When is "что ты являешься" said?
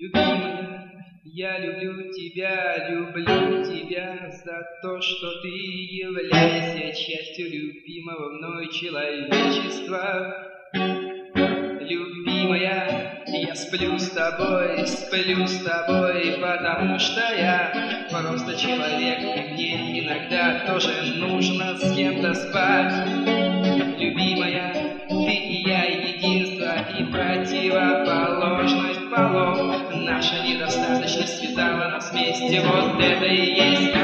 5.00-6.94